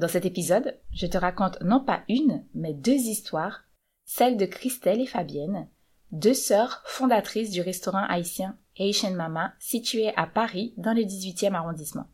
[0.00, 3.64] Dans cet épisode, je te raconte non pas une, mais deux histoires,
[4.06, 5.68] celle de Christelle et Fabienne,
[6.10, 12.06] deux sœurs fondatrices du restaurant haïtien Haitian Mama situé à Paris dans le 18e arrondissement.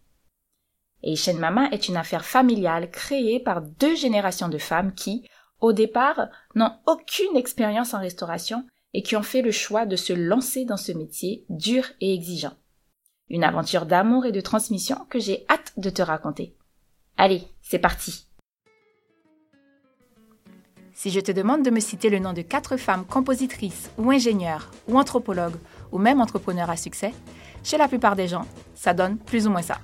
[1.04, 5.24] Haitian Mama est une affaire familiale créée par deux générations de femmes qui,
[5.60, 6.26] au départ,
[6.56, 10.76] n'ont aucune expérience en restauration et qui ont fait le choix de se lancer dans
[10.76, 12.56] ce métier dur et exigeant.
[13.28, 16.56] Une aventure d'amour et de transmission que j'ai hâte de te raconter.
[17.18, 18.26] Allez, c'est parti.
[20.92, 24.70] Si je te demande de me citer le nom de quatre femmes compositrices ou ingénieures
[24.86, 25.56] ou anthropologues
[25.92, 27.12] ou même entrepreneurs à succès,
[27.64, 29.78] chez la plupart des gens, ça donne plus ou moins ça.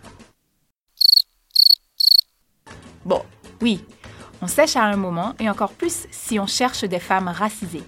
[3.05, 3.23] Bon,
[3.61, 3.85] oui,
[4.43, 7.85] on sèche à un moment et encore plus si on cherche des femmes racisées.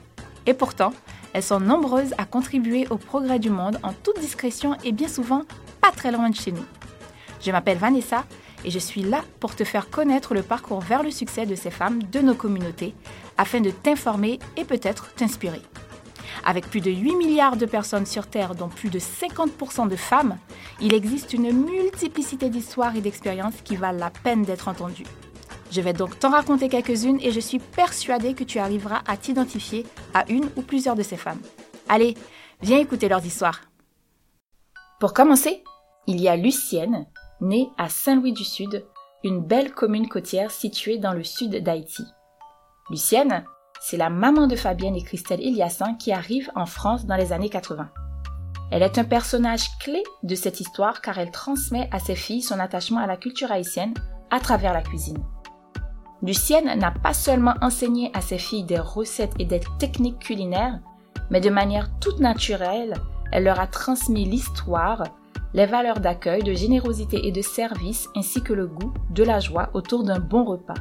[0.46, 0.92] Et pourtant,
[1.34, 5.42] elles sont nombreuses à contribuer au progrès du monde en toute discrétion et bien souvent
[5.80, 6.64] pas très loin de chez nous.
[7.40, 8.24] Je m'appelle Vanessa
[8.64, 11.70] et je suis là pour te faire connaître le parcours vers le succès de ces
[11.70, 12.95] femmes de nos communautés
[13.36, 15.61] afin de t'informer et peut-être t'inspirer.
[16.44, 20.38] Avec plus de 8 milliards de personnes sur Terre, dont plus de 50% de femmes,
[20.80, 25.06] il existe une multiplicité d'histoires et d'expériences qui valent la peine d'être entendues.
[25.70, 29.86] Je vais donc t'en raconter quelques-unes et je suis persuadée que tu arriveras à t'identifier
[30.12, 31.41] à une ou plusieurs de ces femmes.
[31.88, 32.14] Allez,
[32.62, 33.62] viens écouter leurs histoires.
[35.00, 35.64] Pour commencer,
[36.06, 37.06] il y a Lucienne,
[37.45, 38.84] née à Saint-Louis-du-Sud,
[39.23, 42.05] une belle commune côtière située dans le sud d'Haïti.
[42.91, 43.45] Lucienne,
[43.81, 47.50] c'est la maman de Fabienne et Christelle Eliassin qui arrivent en France dans les années
[47.50, 47.91] 80.
[48.70, 52.59] Elle est un personnage clé de cette histoire car elle transmet à ses filles son
[52.59, 53.95] attachement à la culture haïtienne
[54.31, 55.22] à travers la cuisine.
[56.22, 60.81] Lucienne n'a pas seulement enseigné à ses filles des recettes et des techniques culinaires,
[61.31, 62.95] mais de manière toute naturelle,
[63.33, 65.05] elle leur a transmis l'histoire,
[65.55, 69.70] les valeurs d'accueil, de générosité et de service, ainsi que le goût, de la joie
[69.72, 70.74] autour d'un bon repas.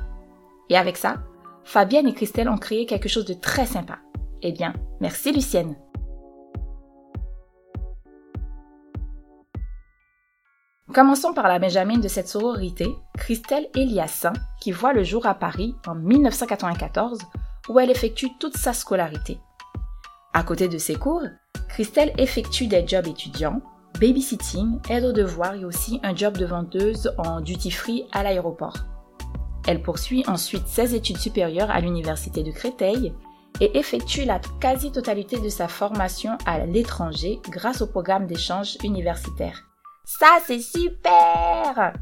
[0.69, 1.21] Et avec ça,
[1.63, 3.99] Fabienne et Christelle ont créé quelque chose de très sympa.
[4.41, 5.77] Eh bien, merci Lucienne.
[10.91, 15.75] Commençons par la Benjamin de cette sororité, Christelle Eliassin, qui voit le jour à Paris
[15.87, 17.19] en 1994,
[17.69, 19.39] où elle effectue toute sa scolarité.
[20.33, 21.23] À côté de ses cours,
[21.69, 23.61] Christelle effectue des jobs étudiants,
[23.99, 28.77] babysitting, aide aux devoirs et aussi un job de vendeuse en duty-free à l'aéroport.
[29.67, 33.13] Elle poursuit ensuite ses études supérieures à l'université de Créteil
[33.61, 39.63] et effectue la quasi-totalité de sa formation à l'étranger grâce au programme d'échange universitaire.
[40.05, 41.93] Ça, c'est super!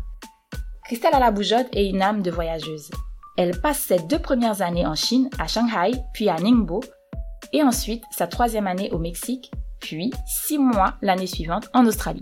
[0.85, 2.90] Christelle a la bougeotte et une âme de voyageuse.
[3.38, 6.81] Elle passe ses deux premières années en Chine, à Shanghai, puis à Ningbo,
[7.53, 12.22] et ensuite sa troisième année au Mexique, puis six mois l'année suivante en Australie.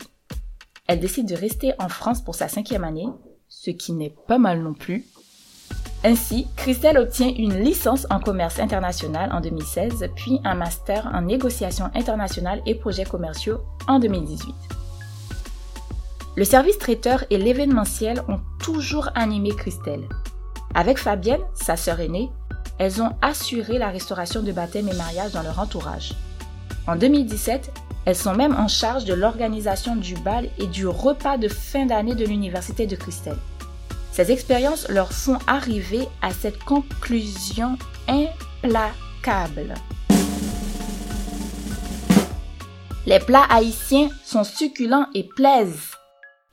[0.87, 3.07] Elle décide de rester en France pour sa cinquième année,
[3.47, 5.05] ce qui n'est pas mal non plus,
[6.05, 11.91] ainsi, Christelle obtient une licence en commerce international en 2016, puis un master en négociation
[11.93, 14.55] internationale et projets commerciaux en 2018.
[16.37, 20.07] Le service traiteur et l'événementiel ont toujours animé Christelle.
[20.73, 22.29] Avec Fabienne, sa sœur aînée,
[22.77, 26.13] elles ont assuré la restauration de baptême et mariage dans leur entourage.
[26.89, 27.71] En 2017,
[28.05, 32.15] elles sont même en charge de l'organisation du bal et du repas de fin d'année
[32.15, 33.37] de l'université de Christelle.
[34.11, 39.75] Ces expériences leur font arriver à cette conclusion implacable.
[43.05, 45.91] Les plats haïtiens sont succulents et plaisent.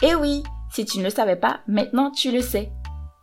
[0.02, 2.70] Et oui, si tu ne le savais pas, maintenant tu le sais.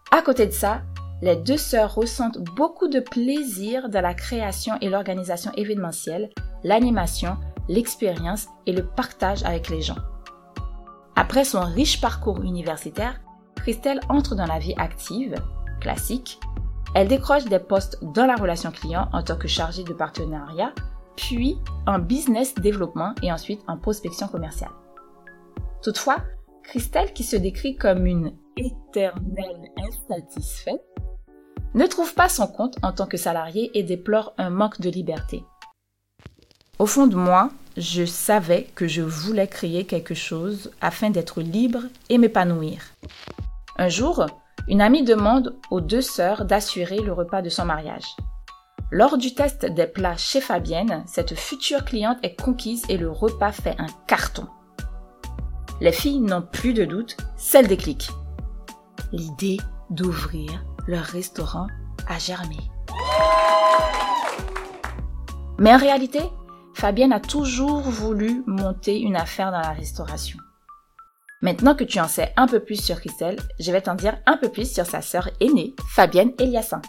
[0.09, 0.81] À côté de ça,
[1.21, 6.31] les deux sœurs ressentent beaucoup de plaisir dans la création et l'organisation événementielle,
[6.63, 7.37] l'animation,
[7.67, 9.97] l'expérience et le partage avec les gens.
[11.15, 13.21] Après son riche parcours universitaire,
[13.55, 15.35] Christelle entre dans la vie active,
[15.79, 16.39] classique.
[16.95, 20.73] Elle décroche des postes dans la relation client en tant que chargée de partenariat,
[21.15, 21.57] puis
[21.87, 24.71] en business développement et ensuite en prospection commerciale.
[25.81, 26.17] Toutefois,
[26.63, 30.83] Christelle, qui se décrit comme une éternelle insatisfaite,
[31.73, 35.43] ne trouve pas son compte en tant que salariée et déplore un manque de liberté.
[36.79, 41.81] Au fond de moi, je savais que je voulais créer quelque chose afin d'être libre
[42.09, 42.81] et m'épanouir.
[43.77, 44.25] Un jour,
[44.67, 48.15] une amie demande aux deux sœurs d'assurer le repas de son mariage.
[48.91, 53.51] Lors du test des plats chez Fabienne, cette future cliente est conquise et le repas
[53.51, 54.47] fait un carton.
[55.79, 58.09] Les filles n'ont plus de doute, celle déclic.
[59.11, 59.57] L'idée
[59.91, 61.67] d'ouvrir leur restaurant
[62.07, 62.57] a germé.
[65.59, 66.21] Mais en réalité,
[66.83, 70.37] Fabienne a toujours voulu monter une affaire dans la restauration.
[71.41, 74.35] Maintenant que tu en sais un peu plus sur Christelle, je vais t'en dire un
[74.35, 76.81] peu plus sur sa sœur aînée, Fabienne Eliassin.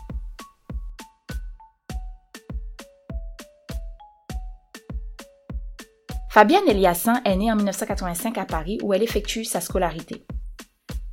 [6.28, 10.24] Fabienne Eliassin est née en 1985 à Paris où elle effectue sa scolarité.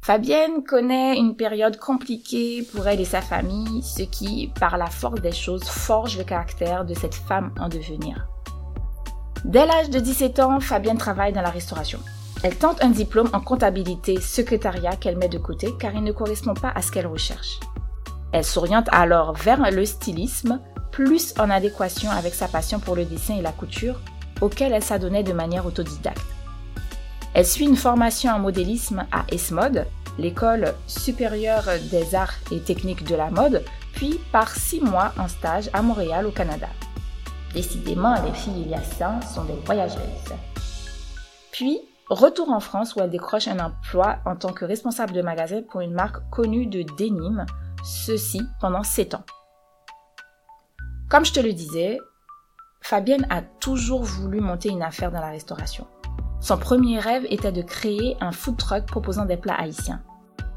[0.03, 5.21] Fabienne connaît une période compliquée pour elle et sa famille, ce qui, par la force
[5.21, 8.30] des choses, forge le caractère de cette femme en devenir.
[9.43, 11.99] Dès l'âge de 17 ans, Fabienne travaille dans la restauration.
[12.43, 16.53] Elle tente un diplôme en comptabilité secrétariat qu'elle met de côté car il ne correspond
[16.53, 17.59] pas à ce qu'elle recherche.
[18.33, 20.59] Elle s'oriente alors vers le stylisme,
[20.91, 23.99] plus en adéquation avec sa passion pour le dessin et la couture,
[24.41, 26.21] auquel elle s'adonnait de manière autodidacte.
[27.33, 29.85] Elle suit une formation en modélisme à ESMOD,
[30.19, 33.63] l'école supérieure des arts et techniques de la mode,
[33.93, 36.67] puis par six mois en stage à Montréal au Canada.
[37.53, 40.33] Décidément, les filles Eliassin sont des voyageuses.
[41.51, 41.81] Puis,
[42.11, 45.79] Retour en France où elle décroche un emploi en tant que responsable de magasin pour
[45.79, 47.45] une marque connue de denim,
[47.85, 49.23] ceci pendant 7 ans.
[51.09, 51.97] Comme je te le disais,
[52.81, 55.87] Fabienne a toujours voulu monter une affaire dans la restauration.
[56.41, 60.03] Son premier rêve était de créer un food truck proposant des plats haïtiens.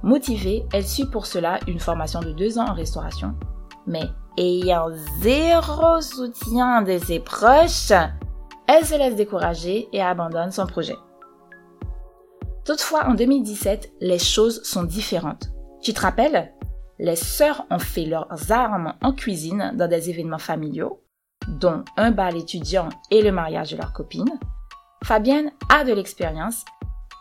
[0.02, 3.32] Motivée, elle suit pour cela une formation de deux ans en restauration,
[3.87, 4.88] mais ayant
[5.20, 7.92] zéro soutien de ses proches,
[8.66, 10.96] elle se laisse décourager et abandonne son projet.
[12.64, 15.50] Toutefois, en 2017, les choses sont différentes.
[15.82, 16.54] Tu te rappelles?
[16.98, 21.02] Les sœurs ont fait leurs armes en cuisine dans des événements familiaux,
[21.48, 24.38] dont un bal étudiant et le mariage de leur copine.
[25.04, 26.64] Fabienne a de l'expérience,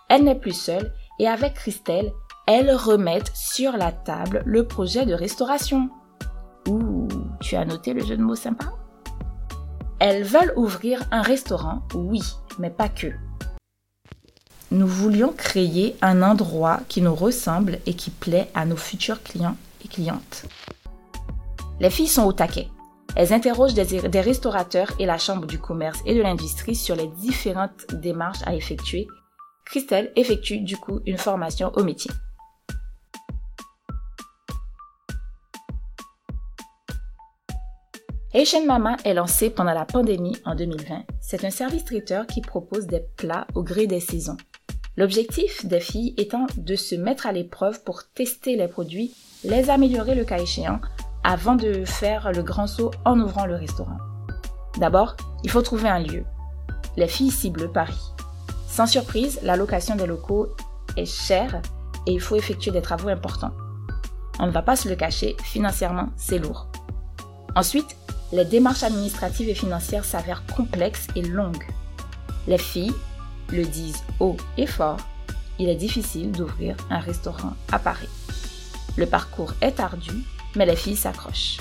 [0.09, 2.13] elle n'est plus seule et avec Christelle,
[2.47, 5.89] elles remettent sur la table le projet de restauration.
[7.43, 8.73] Tu as noté le jeu de mots sympa?
[9.99, 12.21] Elles veulent ouvrir un restaurant, oui,
[12.57, 13.07] mais pas que
[14.71, 19.55] nous voulions créer un endroit qui nous ressemble et qui plaît à nos futurs clients
[19.85, 20.45] et clientes.
[21.79, 22.69] Les filles sont au taquet.
[23.15, 27.85] Elles interrogent des, restaurateurs et la Chambre du commerce et de l'industrie sur les différentes
[27.93, 29.05] démarches à effectuer.
[29.65, 32.09] Christelle effectue du coup une formation au métier.
[38.35, 41.03] Asian Mama est lancé pendant la pandémie en 2020.
[41.21, 44.37] C'est un service traiteur qui propose des plats au gré des saisons.
[44.97, 49.13] L'objectif des filles étant de se mettre à l'épreuve pour tester les produits,
[49.43, 50.81] les améliorer le cas échéant,
[51.23, 53.99] avant de faire le grand saut en ouvrant le restaurant.
[54.79, 56.23] D'abord, il faut trouver un lieu.
[56.97, 58.01] Les filles ciblent Paris.
[58.67, 60.47] Sans surprise, la location des locaux
[60.97, 61.61] est chère
[62.07, 63.53] et il faut effectuer des travaux importants.
[64.39, 66.67] On ne va pas se le cacher, financièrement, c'est lourd.
[67.55, 67.95] Ensuite,
[68.33, 71.67] les démarches administratives et financières s'avèrent complexes et longues.
[72.47, 72.93] Les filles
[73.51, 74.97] le disent haut et fort,
[75.59, 78.09] il est difficile d'ouvrir un restaurant à Paris.
[78.97, 80.23] Le parcours est ardu,
[80.55, 81.59] mais les filles s'accrochent.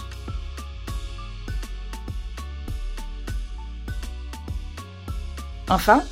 [5.68, 6.02] Enfin,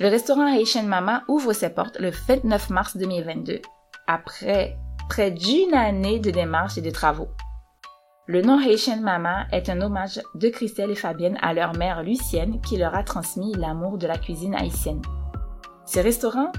[0.00, 3.60] le restaurant Haitian Mama ouvre ses portes le 29 mars 2022,
[4.06, 4.78] après
[5.10, 7.28] près d'une année de démarches et de travaux.
[8.28, 12.60] Le nom Haitian Mama est un hommage de Christelle et Fabienne à leur mère Lucienne
[12.60, 15.00] qui leur a transmis l'amour de la cuisine haïtienne.
[15.84, 16.50] Ces restaurants,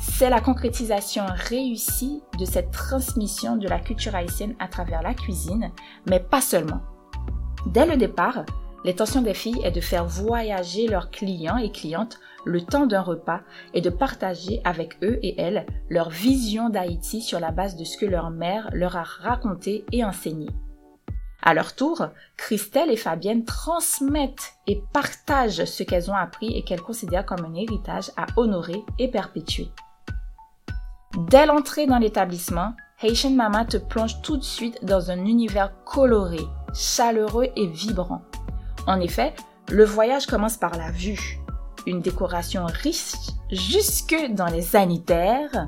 [0.00, 5.70] c'est la concrétisation réussie de cette transmission de la culture haïtienne à travers la cuisine,
[6.08, 6.80] mais pas seulement.
[7.66, 8.46] Dès le départ,
[8.86, 13.42] l'intention des filles est de faire voyager leurs clients et clientes le temps d'un repas
[13.74, 17.98] et de partager avec eux et elles leur vision d'Haïti sur la base de ce
[17.98, 20.46] que leur mère leur a raconté et enseigné.
[21.42, 26.82] À leur tour, Christelle et Fabienne transmettent et partagent ce qu'elles ont appris et qu'elles
[26.82, 29.70] considèrent comme un héritage à honorer et perpétuer.
[31.28, 36.40] Dès l'entrée dans l'établissement, Haitian Mama te plonge tout de suite dans un univers coloré,
[36.74, 38.22] chaleureux et vibrant.
[38.86, 39.34] En effet,
[39.70, 41.38] le voyage commence par la vue.
[41.86, 43.14] Une décoration riche
[43.50, 45.66] jusque dans les sanitaires,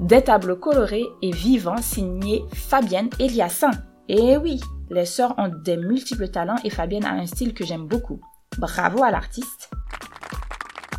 [0.00, 3.70] des tableaux colorés et vivants signés Fabienne Eliassin.
[4.08, 7.86] Et oui, les sœurs ont des multiples talents et Fabienne a un style que j'aime
[7.86, 8.20] beaucoup.
[8.58, 9.70] Bravo à l'artiste.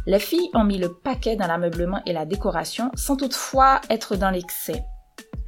[0.08, 4.32] Les filles ont mis le paquet dans l'ameublement et la décoration sans toutefois être dans
[4.32, 4.84] l'excès.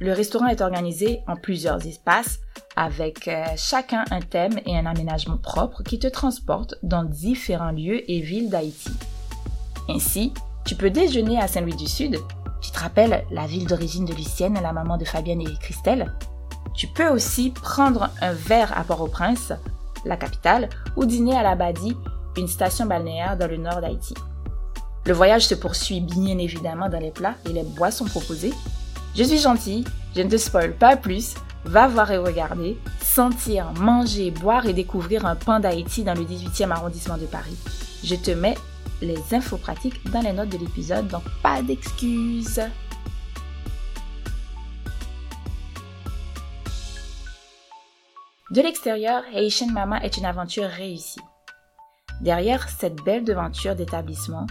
[0.00, 2.38] Le restaurant est organisé en plusieurs espaces
[2.76, 8.08] avec euh, chacun un thème et un aménagement propre qui te transporte dans différents lieux
[8.08, 8.90] et villes d'Haïti.
[9.88, 10.32] Ainsi,
[10.64, 12.18] tu peux déjeuner à Saint-Louis du Sud.
[12.60, 16.12] Tu te rappelles la ville d'origine de Lucienne, la maman de Fabienne et Christelle?
[16.78, 19.52] Tu peux aussi prendre un verre à Port-au-Prince,
[20.04, 21.96] la capitale, ou dîner à la Badie,
[22.36, 24.14] une station balnéaire dans le nord d'Haïti.
[25.04, 28.54] Le voyage se poursuit bien évidemment dans les plats et les boissons proposées.
[29.16, 34.30] Je suis gentille, je ne te spoil pas plus, va voir et regarder, sentir, manger,
[34.30, 37.56] boire et découvrir un pan d'Haïti dans le 18e arrondissement de Paris.
[38.04, 38.56] Je te mets
[39.02, 42.60] les infos pratiques dans les notes de l'épisode, donc pas d'excuses.
[48.58, 51.20] De l'extérieur, Haitian Mama est une aventure réussie.
[52.20, 54.48] Derrière cette belle devanture d'établissement,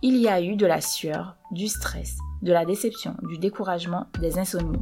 [0.00, 4.38] il y a eu de la sueur, du stress, de la déception, du découragement, des
[4.38, 4.80] insomnies.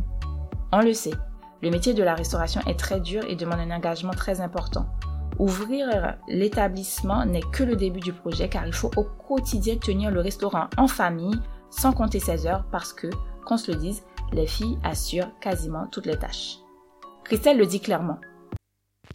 [0.71, 1.15] On le sait,
[1.61, 4.87] le métier de la restauration est très dur et demande un engagement très important.
[5.41, 10.21] Ouvrir l'établissement n'est que le début du projet car il faut au quotidien tenir le
[10.21, 13.09] restaurant en famille sans compter ses heures parce que,
[13.45, 16.59] qu'on se le dise, les filles assurent quasiment toutes les tâches.
[17.25, 18.21] Christelle le dit clairement.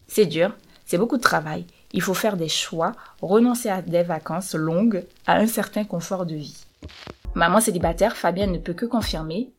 [0.07, 4.53] C'est dur, c'est beaucoup de travail, il faut faire des choix, renoncer à des vacances
[4.53, 6.65] longues, à un certain confort de vie.
[7.35, 9.49] Maman célibataire, Fabienne ne peut que confirmer.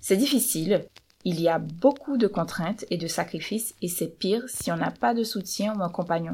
[0.00, 0.84] C'est difficile,
[1.24, 4.90] il y a beaucoup de contraintes et de sacrifices et c'est pire si on n'a
[4.90, 6.32] pas de soutien ou un compagnon.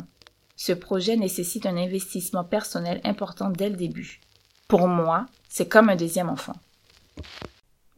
[0.56, 4.20] Ce projet nécessite un investissement personnel important dès le début.
[4.68, 6.54] Pour moi, c'est comme un deuxième enfant.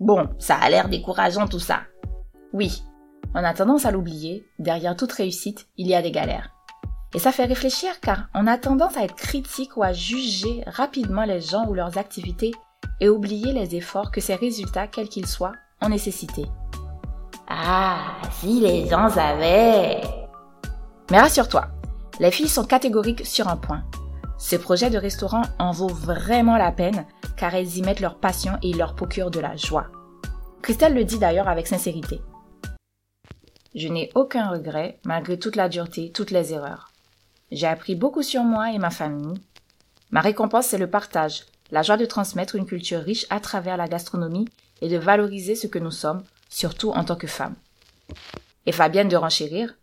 [0.01, 1.81] Bon, ça a l'air décourageant tout ça.
[2.53, 2.83] Oui,
[3.37, 6.49] on a tendance à l'oublier, derrière toute réussite, il y a des galères.
[7.15, 11.25] Et ça fait réfléchir car on a tendance à être critique ou à juger rapidement
[11.25, 12.53] les gens ou leurs activités
[12.99, 15.53] et oublier les efforts que ces résultats, quels qu'ils soient,
[15.83, 16.47] ont nécessité.
[17.47, 17.99] Ah,
[18.41, 20.01] si les gens avaient.
[21.11, 21.67] Mais rassure-toi,
[22.21, 23.85] les filles sont catégoriques sur un point.
[24.39, 27.05] Ce projet de restaurant en vaut vraiment la peine
[27.37, 29.89] car elles y mettent leur passion et leur procurent de la joie.
[30.63, 32.23] Christelle le dit d'ailleurs avec sincérité.
[33.77, 36.91] Je n'ai aucun regret malgré toute la dureté, toutes les erreurs.
[37.53, 39.39] J'ai appris beaucoup sur moi et ma famille.
[40.11, 43.87] Ma récompense, c'est le partage, la joie de transmettre une culture riche à travers la
[43.87, 44.49] gastronomie
[44.81, 47.55] et de valoriser ce que nous sommes surtout en tant que femme.
[48.65, 49.75] Et Fabienne de renchérir?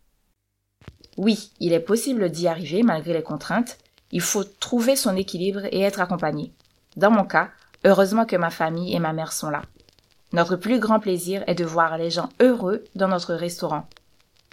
[1.17, 3.77] Oui, il est possible d'y arriver malgré les contraintes.
[4.12, 6.51] Il faut trouver son équilibre et être accompagné.
[6.97, 7.51] Dans mon cas,
[7.85, 9.62] heureusement que ma famille et ma mère sont là.
[10.34, 13.88] Notre plus grand plaisir est de voir les gens heureux dans notre restaurant.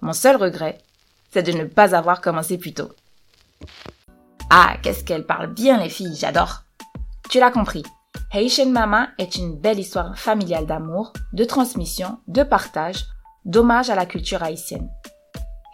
[0.03, 0.77] Mon seul regret,
[1.33, 2.91] c'est de ne pas avoir commencé plus tôt.
[4.51, 6.65] Ah, qu'est-ce qu'elle parle bien les filles, j'adore.
[7.31, 7.83] Tu l'as compris.
[8.35, 13.07] Haitian Mama est une belle histoire familiale d'amour, de transmission, de partage,
[13.47, 14.91] d'hommage à la culture haïtienne.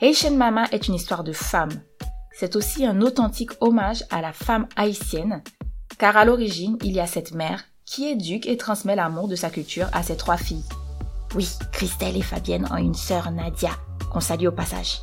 [0.01, 1.83] Haitian Mama est une histoire de femme.
[2.39, 5.43] C'est aussi un authentique hommage à la femme haïtienne,
[5.99, 9.49] car à l'origine, il y a cette mère qui éduque et transmet l'amour de sa
[9.49, 10.65] culture à ses trois filles.
[11.35, 13.71] Oui, Christelle et Fabienne ont une sœur Nadia,
[14.13, 15.03] qu'on salue au passage.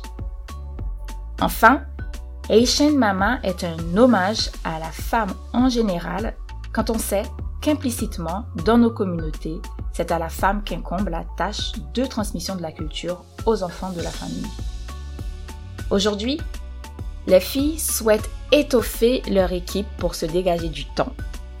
[1.40, 1.82] Enfin,
[2.50, 6.36] Haitian Mama est un hommage à la femme en général
[6.72, 7.24] quand on sait
[7.62, 9.60] qu'implicitement, dans nos communautés,
[9.94, 14.02] c'est à la femme qu'incombe la tâche de transmission de la culture aux enfants de
[14.02, 14.46] la famille.
[15.90, 16.38] Aujourd'hui,
[17.26, 21.12] les filles souhaitent étoffer leur équipe pour se dégager du temps,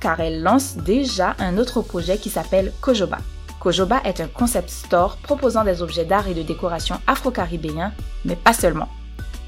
[0.04, 3.16] car elles lancent déjà un autre projet qui s'appelle Kojoba.
[3.58, 7.90] Kojoba est un concept store proposant des objets d'art et de décoration afro-caribéens,
[8.26, 8.90] mais pas seulement.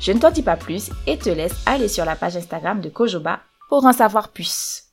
[0.00, 2.88] Je ne t'en dis pas plus et te laisse aller sur la page Instagram de
[2.88, 4.84] Kojoba pour en savoir plus.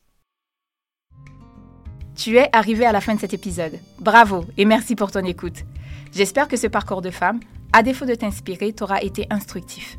[2.18, 3.80] Tu es arrivé à la fin de cet épisode.
[4.00, 5.64] Bravo et merci pour ton écoute.
[6.12, 7.40] J'espère que ce parcours de femme,
[7.72, 9.96] à défaut de t'inspirer, t'aura été instructif.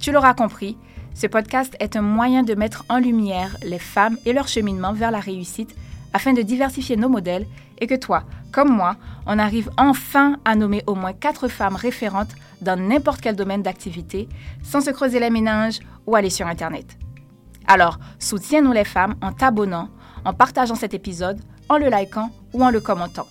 [0.00, 0.76] Tu l'auras compris,
[1.14, 5.12] ce podcast est un moyen de mettre en lumière les femmes et leur cheminement vers
[5.12, 5.74] la réussite
[6.12, 7.46] afin de diversifier nos modèles
[7.78, 12.34] et que toi, comme moi, on arrive enfin à nommer au moins quatre femmes référentes
[12.60, 14.28] dans n'importe quel domaine d'activité
[14.62, 16.98] sans se creuser les méninges ou aller sur Internet.
[17.66, 19.90] Alors, soutiens-nous les femmes en t'abonnant,
[20.24, 23.26] en partageant cet épisode, en le likant ou en le commentant.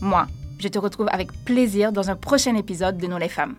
[0.00, 0.26] Moi,
[0.58, 3.56] je te retrouve avec plaisir dans un prochain épisode de Nous les femmes.